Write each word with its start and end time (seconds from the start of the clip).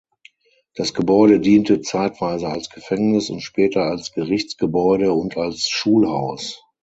Das 0.73 0.95
Gebäude 0.95 1.39
diente 1.39 1.81
zeitweise 1.81 2.47
als 2.47 2.71
Gefängnis 2.71 3.29
und 3.29 3.41
später 3.41 3.81
als 3.83 4.11
Gerichtsgebäude 4.13 5.13
und 5.13 5.37
als 5.37 5.69
Schulhaus. 5.69 6.65